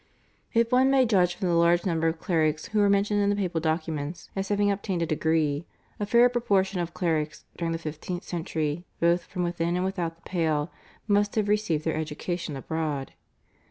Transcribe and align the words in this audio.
If 0.55 0.71
one 0.71 0.89
may 0.89 1.05
judge 1.05 1.35
from 1.35 1.47
the 1.47 1.53
large 1.53 1.85
number 1.85 2.07
of 2.07 2.19
clerics 2.19 2.65
who 2.69 2.81
are 2.81 2.89
mentioned 2.89 3.21
in 3.21 3.29
the 3.29 3.35
papal 3.35 3.61
documents 3.61 4.31
as 4.35 4.49
having 4.49 4.71
obtained 4.71 5.03
a 5.03 5.05
degree, 5.05 5.67
a 5.99 6.07
fair 6.07 6.27
proportion 6.27 6.79
of 6.79 6.95
clerics 6.95 7.45
during 7.55 7.71
the 7.71 7.77
fifteenth 7.77 8.23
century 8.23 8.83
both 8.99 9.25
from 9.25 9.43
within 9.43 9.75
and 9.75 9.85
without 9.85 10.15
the 10.15 10.23
Pale 10.27 10.71
must 11.07 11.35
have 11.35 11.47
received 11.47 11.85
their 11.85 11.93
education 11.97 12.55
abroad. 12.55 13.13